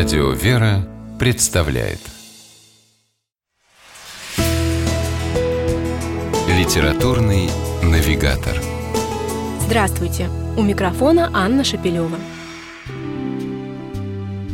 Радио 0.00 0.30
«Вера» 0.30 0.88
представляет 1.18 1.98
Литературный 6.48 7.50
навигатор 7.82 8.54
Здравствуйте! 9.60 10.30
У 10.56 10.62
микрофона 10.62 11.28
Анна 11.34 11.64
Шапилева. 11.64 12.16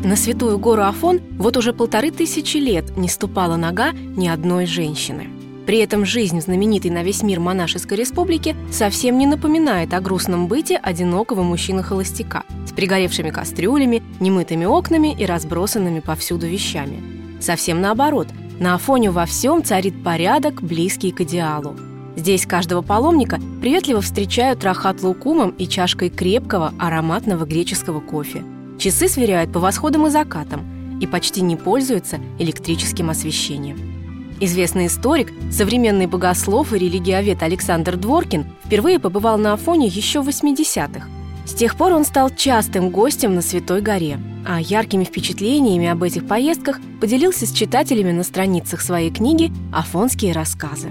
На 0.03 0.17
святую 0.17 0.59
гору 0.59 0.82
Афон 0.82 1.21
вот 1.39 1.57
уже 1.57 1.72
полторы 1.72 2.11
тысячи 2.11 2.57
лет 2.57 2.96
не 2.96 3.08
ступала 3.08 3.54
нога 3.54 3.93
ни 3.93 4.26
одной 4.26 4.67
женщины. 4.67 5.29
При 5.64 5.79
этом 5.79 6.04
жизнь 6.04 6.40
знаменитой 6.40 6.90
на 6.90 7.04
весь 7.04 7.22
мир 7.22 7.39
монашеской 7.39 7.99
республике 7.99 8.57
совсем 8.72 9.17
не 9.17 9.29
напоминает 9.29 9.94
о 9.94 10.00
грустном 10.00 10.49
быте 10.49 10.76
одинокого 10.76 11.44
мужчины-холостяка 11.44 12.43
пригоревшими 12.77 13.30
кастрюлями, 13.30 14.03
немытыми 14.21 14.66
окнами 14.66 15.14
и 15.18 15.26
разбросанными 15.26 16.00
повсюду 16.00 16.46
вещами. 16.46 17.03
Совсем 17.40 17.80
наоборот, 17.80 18.29
на 18.61 18.75
Афоне 18.75 19.11
во 19.11 19.26
всем 19.26 19.64
царит 19.64 20.03
порядок, 20.04 20.62
близкий 20.62 21.11
к 21.11 21.22
идеалу. 21.22 21.76
Здесь 22.17 22.46
каждого 22.46 22.81
паломника 22.81 23.39
приветливо 23.61 24.00
встречают 24.00 24.64
рахат 24.64 25.03
лукумом 25.03 25.50
и 25.50 25.67
чашкой 25.67 26.08
крепкого 26.08 26.72
ароматного 26.79 27.44
греческого 27.44 28.00
кофе. 28.00 28.43
Часы 28.79 29.08
сверяют 29.08 29.53
по 29.53 29.61
восходам 29.61 30.06
и 30.06 30.11
закатам 30.11 30.98
и 31.00 31.06
почти 31.06 31.43
не 31.43 31.56
пользуются 31.56 32.19
электрическим 32.39 33.11
освещением. 33.11 33.78
Известный 34.41 34.86
историк, 34.86 35.33
современный 35.50 36.06
богослов 36.06 36.72
и 36.72 36.78
религиовед 36.78 37.42
Александр 37.42 37.97
Дворкин 37.97 38.47
впервые 38.64 38.98
побывал 38.98 39.39
на 39.39 39.55
Афоне 39.55 39.86
еще 39.86 40.20
в 40.20 40.28
80-х. 40.28 41.16
С 41.47 41.55
тех 41.55 41.77
пор 41.77 41.92
он 41.92 42.05
стал 42.05 42.31
частым 42.31 42.91
гостем 42.91 43.36
на 43.36 43.41
Святой 43.41 43.81
горе, 43.81 44.19
а 44.45 44.61
яркими 44.61 45.05
впечатлениями 45.05 45.87
об 45.87 46.03
этих 46.03 46.27
поездках 46.27 46.81
поделился 47.01 47.47
с 47.47 47.53
читателями 47.53 48.11
на 48.11 48.25
страницах 48.25 48.81
своей 48.81 49.11
книги 49.11 49.53
«Афонские 49.73 50.33
рассказы». 50.33 50.89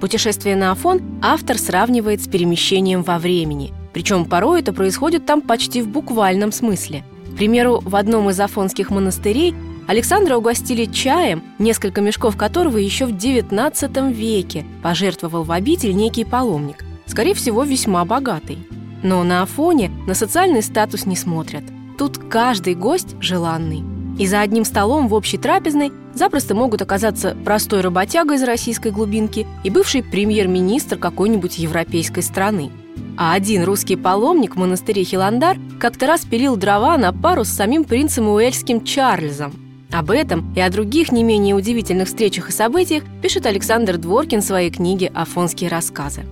Путешествие 0.00 0.54
на 0.54 0.72
Афон 0.72 1.00
автор 1.22 1.56
сравнивает 1.56 2.22
с 2.22 2.28
перемещением 2.28 3.02
во 3.02 3.18
времени, 3.18 3.72
причем 3.94 4.26
порой 4.26 4.60
это 4.60 4.74
происходит 4.74 5.24
там 5.24 5.40
почти 5.40 5.80
в 5.80 5.88
буквальном 5.88 6.52
смысле. 6.52 7.02
К 7.32 7.36
примеру, 7.36 7.80
в 7.82 7.96
одном 7.96 8.28
из 8.28 8.38
афонских 8.38 8.90
монастырей 8.90 9.54
Александра 9.88 10.36
угостили 10.36 10.84
чаем, 10.84 11.42
несколько 11.58 12.02
мешков 12.02 12.36
которого 12.36 12.76
еще 12.76 13.06
в 13.06 13.12
XIX 13.12 14.12
веке 14.12 14.66
пожертвовал 14.82 15.44
в 15.44 15.52
обитель 15.52 15.96
некий 15.96 16.26
паломник, 16.26 16.84
скорее 17.06 17.32
всего, 17.32 17.64
весьма 17.64 18.04
богатый. 18.04 18.58
Но 19.06 19.22
на 19.22 19.42
Афоне 19.42 19.92
на 20.08 20.14
социальный 20.14 20.64
статус 20.64 21.06
не 21.06 21.14
смотрят. 21.14 21.62
Тут 21.96 22.18
каждый 22.18 22.74
гость 22.74 23.14
желанный. 23.20 23.84
И 24.18 24.26
за 24.26 24.40
одним 24.40 24.64
столом 24.64 25.06
в 25.06 25.14
общей 25.14 25.38
трапезной 25.38 25.92
запросто 26.12 26.56
могут 26.56 26.82
оказаться 26.82 27.36
простой 27.44 27.82
работяга 27.82 28.34
из 28.34 28.42
российской 28.42 28.90
глубинки 28.90 29.46
и 29.62 29.70
бывший 29.70 30.02
премьер-министр 30.02 30.98
какой-нибудь 30.98 31.56
европейской 31.58 32.22
страны. 32.22 32.72
А 33.16 33.34
один 33.34 33.62
русский 33.62 33.94
паломник 33.94 34.56
в 34.56 34.58
монастыре 34.58 35.04
Хиландар 35.04 35.56
как-то 35.78 36.08
раз 36.08 36.24
пилил 36.24 36.56
дрова 36.56 36.98
на 36.98 37.12
пару 37.12 37.44
с 37.44 37.48
самим 37.48 37.84
принцем 37.84 38.28
Уэльским 38.28 38.82
Чарльзом– 38.82 39.52
об 39.92 40.10
этом 40.10 40.52
и 40.56 40.60
о 40.60 40.68
других 40.68 41.12
не 41.12 41.22
менее 41.22 41.54
удивительных 41.54 42.08
встречах 42.08 42.48
и 42.48 42.52
событиях 42.52 43.04
пишет 43.22 43.46
Александр 43.46 43.98
Дворкин 43.98 44.40
в 44.40 44.44
своей 44.44 44.70
книге 44.70 45.12
«Афонские 45.14 45.70
рассказы». 45.70 46.24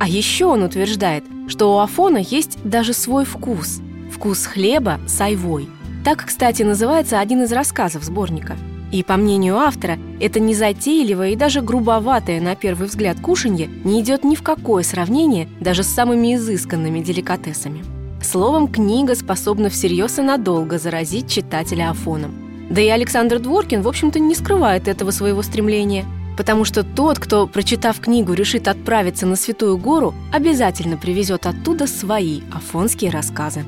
А 0.00 0.08
еще 0.08 0.46
он 0.46 0.62
утверждает, 0.62 1.22
что 1.48 1.74
у 1.74 1.78
Афона 1.78 2.18
есть 2.18 2.58
даже 2.64 2.92
свой 2.92 3.24
вкус– 3.24 3.80
вкус 4.12 4.46
хлеба 4.46 5.00
с 5.06 5.20
айвой. 5.20 5.68
Так, 6.04 6.26
кстати, 6.26 6.62
называется 6.62 7.18
один 7.18 7.42
из 7.42 7.52
рассказов 7.52 8.04
сборника. 8.04 8.56
И, 8.92 9.02
по 9.02 9.16
мнению 9.16 9.56
автора, 9.56 9.98
это 10.20 10.38
незатейливое 10.38 11.30
и 11.30 11.36
даже 11.36 11.62
грубоватое 11.62 12.40
на 12.40 12.54
первый 12.54 12.88
взгляд 12.88 13.18
кушанье 13.20 13.68
не 13.84 14.00
идет 14.00 14.22
ни 14.22 14.34
в 14.34 14.42
какое 14.42 14.82
сравнение 14.82 15.48
даже 15.60 15.82
с 15.82 15.88
самыми 15.88 16.36
изысканными 16.36 17.00
деликатесами. 17.00 17.82
Словом, 18.22 18.68
книга 18.68 19.14
способна 19.14 19.70
всерьез 19.70 20.18
и 20.18 20.22
надолго 20.22 20.78
заразить 20.78 21.28
читателя 21.28 21.90
Афоном. 21.90 22.32
Да 22.70 22.80
и 22.80 22.88
Александр 22.88 23.38
Дворкин, 23.38 23.82
в 23.82 23.88
общем-то, 23.88 24.18
не 24.20 24.34
скрывает 24.34 24.86
этого 24.88 25.10
своего 25.10 25.42
стремления. 25.42 26.04
Потому 26.36 26.64
что 26.64 26.82
тот, 26.82 27.18
кто, 27.18 27.46
прочитав 27.46 28.00
книгу, 28.00 28.32
решит 28.32 28.68
отправиться 28.68 29.26
на 29.26 29.36
Святую 29.36 29.76
Гору, 29.76 30.14
обязательно 30.32 30.96
привезет 30.96 31.46
оттуда 31.46 31.86
свои 31.86 32.40
афонские 32.52 33.10
рассказы. 33.10 33.64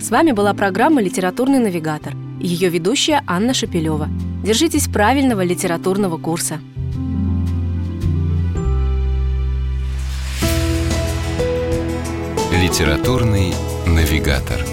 С 0.00 0.10
вами 0.10 0.32
была 0.32 0.54
программа 0.54 1.02
«Литературный 1.02 1.58
навигатор» 1.58 2.14
и 2.40 2.46
ее 2.46 2.70
ведущая 2.70 3.22
Анна 3.26 3.52
Шапилева. 3.52 4.08
Держитесь 4.42 4.88
правильного 4.88 5.44
литературного 5.44 6.16
курса. 6.16 6.58
Литературный 12.50 13.52
навигатор. 13.86 14.64